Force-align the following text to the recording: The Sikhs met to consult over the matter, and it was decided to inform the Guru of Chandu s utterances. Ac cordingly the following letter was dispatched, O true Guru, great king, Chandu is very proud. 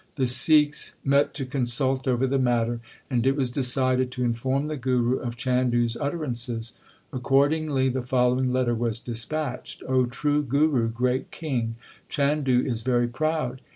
The 0.15 0.25
Sikhs 0.25 0.95
met 1.05 1.35
to 1.35 1.45
consult 1.45 2.07
over 2.07 2.25
the 2.25 2.39
matter, 2.39 2.79
and 3.11 3.23
it 3.27 3.35
was 3.35 3.51
decided 3.51 4.09
to 4.13 4.23
inform 4.23 4.65
the 4.65 4.75
Guru 4.75 5.17
of 5.19 5.37
Chandu 5.37 5.85
s 5.85 5.95
utterances. 5.95 6.73
Ac 7.13 7.21
cordingly 7.21 7.87
the 7.93 8.01
following 8.01 8.51
letter 8.51 8.73
was 8.73 8.97
dispatched, 8.99 9.83
O 9.87 10.07
true 10.07 10.41
Guru, 10.41 10.87
great 10.89 11.29
king, 11.29 11.75
Chandu 12.09 12.65
is 12.65 12.81
very 12.81 13.07
proud. 13.07 13.61